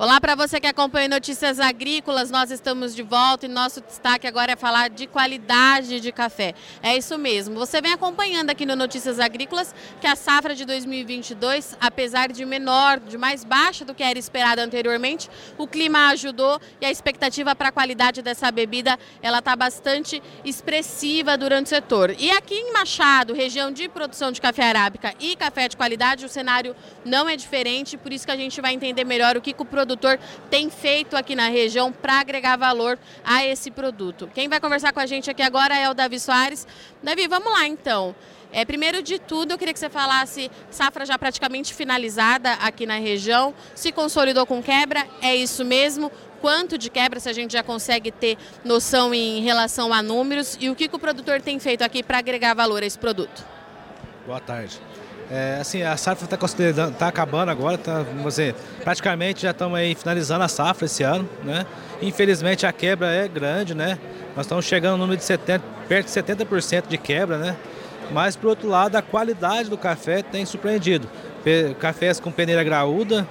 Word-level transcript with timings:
Olá 0.00 0.20
para 0.20 0.36
você 0.36 0.60
que 0.60 0.66
acompanha 0.68 1.08
Notícias 1.08 1.58
Agrícolas, 1.58 2.30
nós 2.30 2.52
estamos 2.52 2.94
de 2.94 3.02
volta 3.02 3.46
e 3.46 3.48
nosso 3.48 3.80
destaque 3.80 4.28
agora 4.28 4.52
é 4.52 4.54
falar 4.54 4.90
de 4.90 5.08
qualidade 5.08 5.98
de 5.98 6.12
café. 6.12 6.54
É 6.80 6.96
isso 6.96 7.18
mesmo, 7.18 7.56
você 7.56 7.80
vem 7.80 7.92
acompanhando 7.92 8.50
aqui 8.50 8.64
no 8.64 8.76
Notícias 8.76 9.18
Agrícolas 9.18 9.74
que 10.00 10.06
a 10.06 10.14
safra 10.14 10.54
de 10.54 10.64
2022, 10.64 11.76
apesar 11.80 12.30
de 12.30 12.44
menor, 12.46 13.00
de 13.00 13.18
mais 13.18 13.42
baixa 13.42 13.84
do 13.84 13.92
que 13.92 14.04
era 14.04 14.16
esperado 14.16 14.60
anteriormente, 14.60 15.28
o 15.58 15.66
clima 15.66 16.10
ajudou 16.10 16.60
e 16.80 16.86
a 16.86 16.92
expectativa 16.92 17.56
para 17.56 17.70
a 17.70 17.72
qualidade 17.72 18.22
dessa 18.22 18.52
bebida 18.52 18.96
ela 19.20 19.40
está 19.40 19.56
bastante 19.56 20.22
expressiva 20.44 21.36
durante 21.36 21.66
o 21.66 21.70
setor. 21.70 22.14
E 22.20 22.30
aqui 22.30 22.54
em 22.54 22.72
Machado, 22.72 23.34
região 23.34 23.72
de 23.72 23.88
produção 23.88 24.30
de 24.30 24.40
café 24.40 24.68
arábica 24.68 25.12
e 25.18 25.34
café 25.34 25.66
de 25.66 25.76
qualidade, 25.76 26.24
o 26.24 26.28
cenário 26.28 26.76
não 27.04 27.28
é 27.28 27.34
diferente, 27.34 27.96
por 27.96 28.12
isso 28.12 28.24
que 28.24 28.30
a 28.30 28.36
gente 28.36 28.60
vai 28.60 28.72
entender 28.72 29.02
melhor 29.02 29.36
o 29.36 29.40
que 29.40 29.56
o 29.58 29.64
produtor 29.64 29.87
produtor 29.88 30.18
tem 30.50 30.68
feito 30.68 31.16
aqui 31.16 31.34
na 31.34 31.48
região 31.48 31.90
para 31.90 32.20
agregar 32.20 32.56
valor 32.56 32.98
a 33.24 33.44
esse 33.44 33.70
produto. 33.70 34.30
Quem 34.34 34.48
vai 34.48 34.60
conversar 34.60 34.92
com 34.92 35.00
a 35.00 35.06
gente 35.06 35.30
aqui 35.30 35.42
agora 35.42 35.74
é 35.74 35.88
o 35.88 35.94
Davi 35.94 36.20
Soares. 36.20 36.66
Davi, 37.02 37.26
vamos 37.26 37.50
lá 37.50 37.66
então. 37.66 38.14
É, 38.52 38.64
primeiro 38.64 39.02
de 39.02 39.18
tudo, 39.18 39.52
eu 39.52 39.58
queria 39.58 39.72
que 39.72 39.80
você 39.80 39.88
falasse 39.88 40.50
safra 40.70 41.06
já 41.06 41.18
praticamente 41.18 41.72
finalizada 41.72 42.52
aqui 42.54 42.86
na 42.86 42.98
região, 42.98 43.54
se 43.74 43.92
consolidou 43.92 44.46
com 44.46 44.62
quebra, 44.62 45.06
é 45.20 45.34
isso 45.34 45.64
mesmo? 45.64 46.10
Quanto 46.40 46.78
de 46.78 46.88
quebra, 46.88 47.20
se 47.20 47.28
a 47.28 47.32
gente 47.32 47.52
já 47.52 47.62
consegue 47.62 48.10
ter 48.10 48.38
noção 48.64 49.12
em 49.12 49.42
relação 49.42 49.92
a 49.92 50.02
números 50.02 50.56
e 50.60 50.70
o 50.70 50.74
que, 50.74 50.88
que 50.88 50.96
o 50.96 50.98
produtor 50.98 51.42
tem 51.42 51.58
feito 51.58 51.82
aqui 51.82 52.02
para 52.02 52.18
agregar 52.18 52.54
valor 52.54 52.82
a 52.82 52.86
esse 52.86 52.98
produto? 52.98 53.44
Boa 54.26 54.40
tarde. 54.40 54.80
É, 55.30 55.58
assim, 55.60 55.82
a 55.82 55.96
safra 55.96 56.24
está 56.24 56.90
tá 56.90 57.08
acabando 57.08 57.50
agora, 57.50 57.76
tá, 57.76 58.02
você, 58.22 58.54
praticamente 58.82 59.42
já 59.42 59.50
estamos 59.50 59.78
aí 59.78 59.94
finalizando 59.94 60.42
a 60.42 60.48
safra 60.48 60.86
esse 60.86 61.02
ano, 61.02 61.28
né? 61.44 61.66
Infelizmente 62.00 62.64
a 62.64 62.72
quebra 62.72 63.08
é 63.08 63.28
grande, 63.28 63.74
né? 63.74 63.98
Nós 64.34 64.46
estamos 64.46 64.64
chegando 64.64 64.92
no 64.92 64.98
número 64.98 65.18
de 65.18 65.24
70, 65.24 65.62
perto 65.86 66.06
de 66.06 66.12
70% 66.12 66.86
de 66.88 66.96
quebra, 66.96 67.36
né? 67.36 67.56
Mas, 68.10 68.36
por 68.36 68.48
outro 68.48 68.68
lado, 68.68 68.96
a 68.96 69.02
qualidade 69.02 69.68
do 69.68 69.76
café 69.76 70.22
tem 70.22 70.46
surpreendido. 70.46 71.06
Cafés 71.78 72.18
com 72.18 72.30
peneira 72.30 72.64
graúda, 72.64 73.26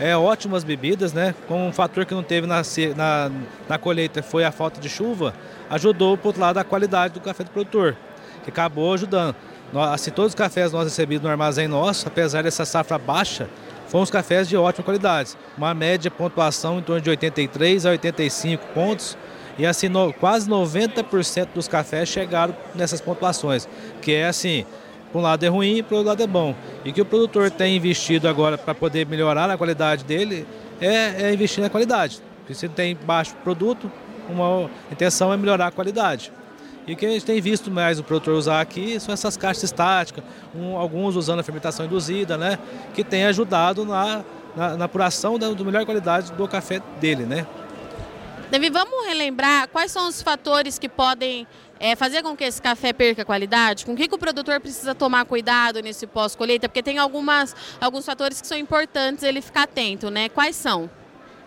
é, 0.00 0.16
ótimas 0.16 0.64
bebidas, 0.64 1.12
né? 1.12 1.34
Com 1.46 1.68
um 1.68 1.72
fator 1.72 2.04
que 2.04 2.14
não 2.14 2.22
teve 2.22 2.46
na, 2.46 2.62
na, 2.96 3.30
na 3.68 3.78
colheita 3.78 4.22
foi 4.22 4.44
a 4.44 4.50
falta 4.50 4.80
de 4.80 4.88
chuva, 4.88 5.32
ajudou, 5.70 6.16
por 6.16 6.28
outro 6.28 6.42
lado, 6.42 6.58
a 6.58 6.64
qualidade 6.64 7.14
do 7.14 7.20
café 7.20 7.44
do 7.44 7.50
produtor, 7.50 7.96
que 8.42 8.50
acabou 8.50 8.92
ajudando. 8.94 9.36
Assim, 9.74 10.10
todos 10.10 10.30
os 10.30 10.34
cafés 10.34 10.72
nós 10.72 10.84
recebemos 10.84 11.24
no 11.24 11.30
armazém 11.30 11.66
nosso, 11.66 12.06
apesar 12.06 12.42
dessa 12.42 12.64
safra 12.64 12.98
baixa, 12.98 13.48
foram 13.88 14.02
os 14.02 14.10
cafés 14.10 14.48
de 14.48 14.56
ótima 14.56 14.84
qualidade. 14.84 15.34
Uma 15.56 15.74
média 15.74 16.10
pontuação 16.10 16.78
em 16.78 16.82
torno 16.82 17.00
de 17.00 17.10
83 17.10 17.86
a 17.86 17.90
85 17.90 18.66
pontos. 18.74 19.16
E 19.58 19.64
assim, 19.64 19.88
no, 19.88 20.12
quase 20.12 20.48
90% 20.48 21.48
dos 21.54 21.66
cafés 21.66 22.08
chegaram 22.08 22.54
nessas 22.74 23.00
pontuações. 23.00 23.68
Que 24.02 24.12
é 24.12 24.26
assim, 24.26 24.66
por 25.12 25.20
um 25.20 25.22
lado 25.22 25.44
é 25.44 25.48
ruim 25.48 25.78
e 25.78 25.82
por 25.82 25.94
outro 25.94 26.08
lado 26.08 26.22
é 26.22 26.26
bom. 26.26 26.54
E 26.84 26.92
que 26.92 27.00
o 27.00 27.04
produtor 27.04 27.50
tem 27.50 27.76
investido 27.76 28.28
agora 28.28 28.58
para 28.58 28.74
poder 28.74 29.06
melhorar 29.06 29.48
a 29.50 29.56
qualidade 29.56 30.04
dele 30.04 30.46
é, 30.80 31.28
é 31.28 31.32
investir 31.32 31.62
na 31.62 31.70
qualidade. 31.70 32.20
Porque 32.40 32.54
se 32.54 32.68
tem 32.68 32.96
baixo 32.96 33.34
produto, 33.42 33.90
uma 34.28 34.68
intenção 34.90 35.32
é 35.32 35.36
melhorar 35.36 35.68
a 35.68 35.70
qualidade. 35.70 36.32
E 36.86 36.92
o 36.92 36.96
que 36.96 37.04
a 37.04 37.10
gente 37.10 37.24
tem 37.24 37.40
visto 37.40 37.70
mais 37.70 37.98
o 37.98 38.04
produtor 38.04 38.34
usar 38.34 38.60
aqui 38.60 38.98
são 39.00 39.12
essas 39.12 39.36
caixas 39.36 39.64
estáticas, 39.64 40.22
um, 40.54 40.76
alguns 40.76 41.16
usando 41.16 41.40
a 41.40 41.42
fermentação 41.42 41.84
induzida, 41.84 42.38
né? 42.38 42.58
Que 42.94 43.02
tem 43.02 43.24
ajudado 43.24 43.84
na, 43.84 44.24
na, 44.54 44.76
na 44.76 44.84
apuração 44.84 45.36
da, 45.36 45.52
da 45.52 45.64
melhor 45.64 45.84
qualidade 45.84 46.32
do 46.32 46.46
café 46.46 46.80
dele, 47.00 47.24
né? 47.24 47.44
Davi, 48.50 48.70
vamos 48.70 49.06
relembrar 49.06 49.68
quais 49.68 49.90
são 49.90 50.06
os 50.06 50.22
fatores 50.22 50.78
que 50.78 50.88
podem 50.88 51.44
é, 51.80 51.96
fazer 51.96 52.22
com 52.22 52.36
que 52.36 52.44
esse 52.44 52.62
café 52.62 52.92
perca 52.92 53.24
qualidade? 53.24 53.84
Com 53.84 53.96
que, 53.96 54.06
que 54.06 54.14
o 54.14 54.18
produtor 54.18 54.60
precisa 54.60 54.94
tomar 54.94 55.24
cuidado 55.24 55.82
nesse 55.82 56.06
pós-colheita? 56.06 56.68
Porque 56.68 56.84
tem 56.84 56.98
algumas, 56.98 57.56
alguns 57.80 58.06
fatores 58.06 58.40
que 58.40 58.46
são 58.46 58.56
importantes 58.56 59.24
ele 59.24 59.42
ficar 59.42 59.64
atento, 59.64 60.08
né? 60.08 60.28
Quais 60.28 60.54
são? 60.54 60.88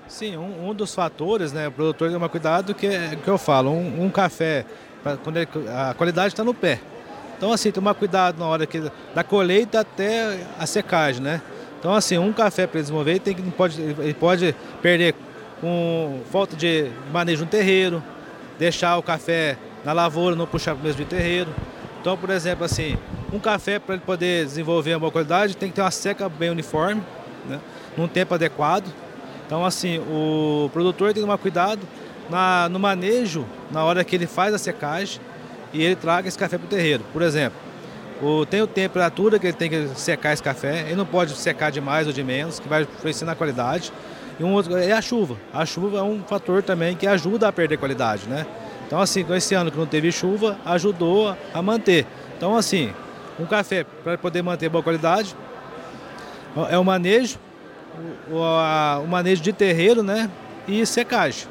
Sim, 0.09 0.35
um, 0.35 0.69
um 0.69 0.73
dos 0.73 0.94
fatores, 0.94 1.53
né? 1.53 1.69
O 1.69 1.72
produtor 1.72 2.11
tomar 2.11 2.28
cuidado 2.28 2.75
que, 2.75 2.89
que 3.16 3.28
eu 3.29 3.38
falo, 3.38 3.72
um, 3.72 4.03
um 4.03 4.09
café 4.09 4.66
quando 5.23 5.37
ele, 5.37 5.47
a 5.69 5.93
qualidade 5.93 6.33
está 6.33 6.43
no 6.43 6.53
pé. 6.53 6.79
Então, 7.37 7.53
assim, 7.53 7.71
tomar 7.71 7.93
cuidado 7.93 8.37
na 8.37 8.45
hora 8.45 8.65
que, 8.65 8.83
da 9.15 9.23
colheita 9.23 9.79
até 9.79 10.45
a 10.59 10.65
secagem, 10.65 11.21
né? 11.21 11.41
Então, 11.79 11.93
assim, 11.95 12.17
um 12.17 12.33
café 12.33 12.67
para 12.67 12.81
desenvolver, 12.81 13.11
ele, 13.11 13.19
tem, 13.19 13.35
ele, 13.37 13.51
pode, 13.51 13.81
ele 13.81 14.13
pode 14.13 14.55
perder 14.81 15.15
com 15.61 16.19
falta 16.29 16.55
de 16.55 16.91
manejo 17.13 17.45
no 17.45 17.49
terreiro, 17.49 18.03
deixar 18.57 18.97
o 18.97 19.03
café 19.03 19.57
na 19.85 19.93
lavoura, 19.93 20.35
não 20.35 20.45
puxar 20.45 20.75
para 20.75 20.81
o 20.81 20.85
mesmo 20.85 21.05
terreiro. 21.05 21.49
Então, 22.01 22.17
por 22.17 22.29
exemplo, 22.29 22.66
assim, 22.66 22.97
um 23.31 23.39
café 23.39 23.79
para 23.79 23.95
ele 23.95 24.03
poder 24.05 24.45
desenvolver 24.45 24.93
uma 24.93 24.99
boa 24.99 25.11
qualidade 25.11 25.55
tem 25.55 25.69
que 25.69 25.75
ter 25.75 25.81
uma 25.81 25.91
seca 25.91 26.27
bem 26.27 26.49
uniforme, 26.49 27.01
né? 27.47 27.59
num 27.97 28.07
tempo 28.07 28.33
adequado. 28.33 28.85
Então, 29.45 29.66
assim, 29.66 29.99
o 29.99 30.69
produtor 30.73 31.07
tem 31.07 31.16
que 31.16 31.21
tomar 31.21 31.37
cuidado 31.37 31.79
na, 32.29 32.69
no 32.69 32.79
manejo, 32.79 33.45
na 33.72 33.84
hora 33.84 34.03
que 34.03 34.16
ele 34.16 34.28
faz 34.28 34.53
a 34.53 34.57
secagem 34.57 35.19
e 35.73 35.84
ele 35.84 35.95
traga 35.95 36.28
esse 36.28 36.38
café 36.38 36.57
para 36.57 36.66
o 36.66 36.69
terreiro. 36.69 37.03
Por 37.12 37.22
exemplo, 37.22 37.57
o, 38.22 38.45
tem 38.45 38.62
a 38.62 38.67
temperatura 38.67 39.40
que 39.40 39.47
ele 39.47 39.53
tem 39.53 39.69
que 39.69 39.90
secar 39.95 40.34
esse 40.34 40.44
café, 40.44 40.85
ele 40.88 40.95
não 40.95 41.06
pode 41.06 41.34
secar 41.35 41.72
de 41.72 41.81
mais 41.81 42.07
ou 42.07 42.13
de 42.13 42.23
menos, 42.23 42.59
que 42.59 42.67
vai 42.67 42.84
influenciar 42.84 43.25
na 43.25 43.35
qualidade. 43.35 43.91
E 44.40 44.44
um 44.44 44.53
outro 44.53 44.78
é 44.78 44.91
a 44.91 45.01
chuva. 45.01 45.38
A 45.53 45.66
chuva 45.66 46.00
é 46.00 46.01
um 46.01 46.22
fator 46.23 46.63
também 46.63 46.95
que 46.95 47.06
ajuda 47.06 47.47
a 47.47 47.51
perder 47.51 47.78
qualidade, 47.78 48.28
né? 48.28 48.46
Então, 48.88 49.00
assim, 49.00 49.25
esse 49.35 49.53
ano 49.53 49.69
que 49.69 49.78
não 49.78 49.85
teve 49.85 50.11
chuva, 50.11 50.57
ajudou 50.66 51.35
a 51.53 51.61
manter. 51.61 52.07
Então, 52.38 52.56
assim, 52.56 52.94
um 53.40 53.46
café 53.46 53.85
para 54.03 54.17
poder 54.17 54.41
manter 54.41 54.69
boa 54.69 54.81
qualidade 54.81 55.35
é 56.69 56.78
o 56.78 56.84
manejo, 56.84 57.38
o, 58.31 58.41
a, 58.41 59.01
o 59.03 59.07
manejo 59.07 59.41
de 59.44 59.53
terreiro, 59.53 60.01
né? 60.01 60.29
E 60.67 60.85
secagem 60.85 61.47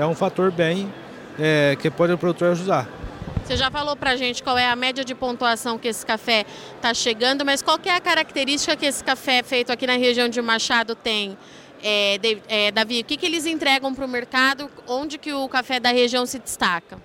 é 0.00 0.06
um 0.06 0.14
fator 0.14 0.50
bem 0.50 0.90
é, 1.38 1.76
que 1.78 1.90
pode 1.90 2.10
o 2.12 2.18
produtor 2.18 2.52
ajudar. 2.52 2.88
Você 3.44 3.54
já 3.54 3.70
falou 3.70 3.94
para 3.94 4.12
a 4.12 4.16
gente 4.16 4.42
qual 4.42 4.56
é 4.56 4.66
a 4.66 4.74
média 4.74 5.04
de 5.04 5.14
pontuação 5.14 5.76
que 5.76 5.88
esse 5.88 6.06
café 6.06 6.46
está 6.74 6.94
chegando, 6.94 7.44
mas 7.44 7.60
qual 7.60 7.78
é 7.84 7.90
a 7.90 8.00
característica 8.00 8.74
que 8.76 8.86
esse 8.86 9.04
café 9.04 9.42
feito 9.42 9.70
aqui 9.70 9.86
na 9.86 9.96
região 9.96 10.28
de 10.28 10.40
Machado 10.40 10.94
tem? 10.94 11.36
É, 11.82 12.16
de, 12.18 12.42
é, 12.48 12.70
Davi, 12.70 13.00
o 13.00 13.04
que, 13.04 13.16
que 13.16 13.26
eles 13.26 13.44
entregam 13.44 13.94
para 13.94 14.04
o 14.04 14.08
mercado? 14.08 14.70
Onde 14.88 15.18
que 15.18 15.34
o 15.34 15.46
café 15.48 15.78
da 15.78 15.90
região 15.90 16.24
se 16.24 16.38
destaca? 16.38 16.96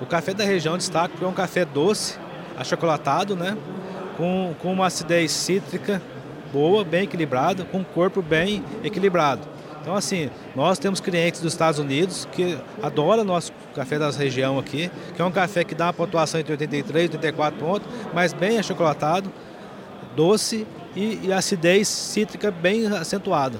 O 0.00 0.06
café 0.06 0.32
da 0.32 0.44
região 0.44 0.78
destaca 0.78 1.08
porque 1.10 1.24
é 1.24 1.28
um 1.28 1.34
café 1.34 1.64
doce, 1.64 2.18
achocolatado, 2.56 3.36
né? 3.36 3.56
Com, 4.16 4.54
com 4.62 4.72
uma 4.72 4.86
acidez 4.86 5.30
cítrica 5.32 6.00
boa, 6.52 6.84
bem 6.84 7.04
equilibrada, 7.04 7.64
com 7.64 7.78
um 7.78 7.84
corpo 7.84 8.22
bem 8.22 8.64
equilibrado. 8.82 9.57
Então, 9.88 9.96
assim, 9.96 10.28
nós 10.54 10.78
temos 10.78 11.00
clientes 11.00 11.40
dos 11.40 11.54
Estados 11.54 11.80
Unidos 11.80 12.28
que 12.32 12.58
adoram 12.82 13.24
nosso 13.24 13.50
café 13.74 13.98
da 13.98 14.10
região 14.10 14.58
aqui, 14.58 14.90
que 15.16 15.22
é 15.22 15.24
um 15.24 15.30
café 15.30 15.64
que 15.64 15.74
dá 15.74 15.86
uma 15.86 15.94
pontuação 15.94 16.38
entre 16.38 16.52
83 16.52 17.04
e 17.04 17.16
84 17.16 17.58
pontos, 17.58 17.88
mas 18.12 18.34
bem 18.34 18.58
achocolatado, 18.58 19.32
doce 20.14 20.66
e, 20.94 21.20
e 21.24 21.32
acidez 21.32 21.88
cítrica 21.88 22.50
bem 22.50 22.86
acentuada. 22.86 23.58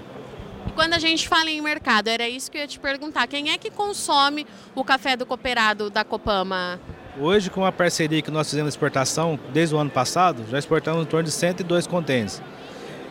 E 0.67 0.73
quando 0.73 0.93
a 0.93 0.99
gente 0.99 1.27
fala 1.27 1.49
em 1.49 1.63
mercado, 1.63 2.09
era 2.09 2.29
isso 2.29 2.51
que 2.51 2.59
eu 2.59 2.61
ia 2.61 2.69
te 2.69 2.79
perguntar. 2.79 3.27
Quem 3.27 3.49
é 3.51 3.57
que 3.57 3.71
consome 3.71 4.47
o 4.75 4.85
café 4.85 5.17
do 5.17 5.25
cooperado 5.25 5.89
da 5.89 6.05
Copama? 6.05 6.79
Hoje, 7.19 7.49
com 7.49 7.65
a 7.65 7.73
parceria 7.73 8.21
que 8.21 8.31
nós 8.31 8.51
fizemos 8.51 8.75
de 8.75 8.77
exportação 8.77 9.41
desde 9.51 9.75
o 9.75 9.79
ano 9.79 9.91
passado, 9.91 10.45
já 10.51 10.59
exportamos 10.59 11.05
em 11.05 11.07
torno 11.07 11.25
de 11.25 11.33
102 11.33 11.87
contêineres. 11.87 12.43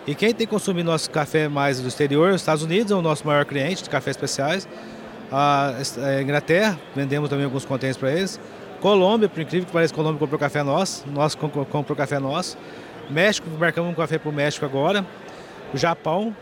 E 0.07 0.15
quem 0.15 0.33
tem 0.33 0.47
consumido 0.47 0.89
nosso 0.89 1.11
café 1.11 1.49
mais 1.49 1.81
do 1.81 1.87
exterior, 1.89 2.29
os 2.29 2.41
Estados 2.41 2.63
Unidos 2.63 2.93
é 2.93 2.95
o 2.95 3.01
nosso 3.01 3.27
maior 3.27 3.43
cliente 3.43 3.83
de 3.83 3.89
cafés 3.89 4.15
especiais. 4.15 4.65
A 5.29 5.73
Inglaterra, 6.21 6.79
vendemos 6.95 7.29
também 7.29 7.43
alguns 7.43 7.65
contêineres 7.65 7.97
para 7.97 8.13
eles. 8.13 8.39
Colômbia, 8.79 9.27
por 9.27 9.41
incrível 9.41 9.65
que 9.65 9.73
pareça, 9.73 9.93
Colômbia 9.93 10.17
comprou 10.17 10.39
café 10.39 10.63
nosso, 10.63 11.05
nós 11.09 11.35
comprou 11.35 11.93
café 11.93 12.19
nosso. 12.19 12.57
México, 13.09 13.49
marcamos 13.59 13.91
um 13.91 13.93
café 13.93 14.17
para 14.17 14.29
o 14.29 14.33
México 14.33 14.63
agora. 14.63 15.05
O 15.73 15.77
Japão, 15.77 16.33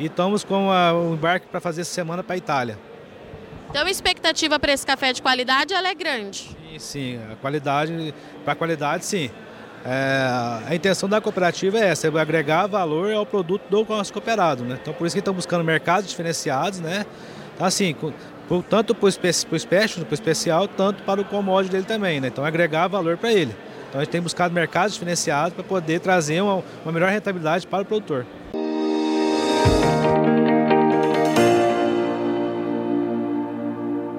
e 0.00 0.06
estamos 0.06 0.42
com 0.42 0.66
o 0.68 1.14
embarque 1.14 1.46
para 1.46 1.60
fazer 1.60 1.82
essa 1.82 1.94
semana 1.94 2.24
para 2.24 2.34
a 2.34 2.38
Itália. 2.38 2.76
Então 3.70 3.86
a 3.86 3.90
expectativa 3.90 4.58
para 4.58 4.72
esse 4.72 4.84
café 4.84 5.12
de 5.12 5.22
qualidade 5.22 5.72
ela 5.72 5.88
é 5.88 5.94
grande? 5.94 6.56
Sim, 6.70 6.78
sim. 6.80 7.20
A 7.30 7.36
qualidade, 7.36 8.12
para 8.42 8.54
a 8.54 8.56
qualidade 8.56 9.04
sim. 9.04 9.30
É, 9.88 10.66
a 10.66 10.74
intenção 10.74 11.08
da 11.08 11.20
cooperativa 11.20 11.78
é 11.78 11.86
essa, 11.90 12.08
é 12.08 12.20
agregar 12.20 12.66
valor 12.66 13.12
ao 13.12 13.24
produto 13.24 13.62
do 13.70 13.84
nosso 13.84 14.12
cooperado. 14.12 14.64
Né? 14.64 14.78
Então, 14.82 14.92
por 14.92 15.06
isso 15.06 15.14
que 15.14 15.20
estamos 15.20 15.44
buscando 15.44 15.62
mercados 15.62 16.10
diferenciados, 16.10 16.80
né? 16.80 17.06
Então, 17.54 17.64
assim, 17.64 17.94
tanto 18.68 18.96
para 18.96 19.06
o 19.06 19.12
special, 19.12 19.48
para 19.48 20.10
o 20.10 20.14
especial, 20.14 20.66
tanto 20.66 21.04
para 21.04 21.20
o 21.20 21.24
commodity 21.24 21.70
dele 21.70 21.86
também. 21.86 22.20
Né? 22.20 22.26
Então, 22.26 22.44
agregar 22.44 22.88
valor 22.88 23.16
para 23.16 23.32
ele. 23.32 23.54
Então, 23.88 24.00
a 24.00 24.04
gente 24.04 24.10
tem 24.10 24.20
buscado 24.20 24.52
mercados 24.52 24.94
diferenciados 24.94 25.54
para 25.54 25.62
poder 25.62 26.00
trazer 26.00 26.42
uma, 26.42 26.64
uma 26.84 26.92
melhor 26.92 27.10
rentabilidade 27.10 27.64
para 27.64 27.82
o 27.82 27.86
produtor. 27.86 28.26